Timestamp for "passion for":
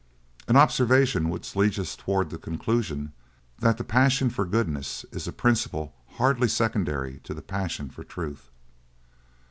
3.83-4.45, 7.43-8.03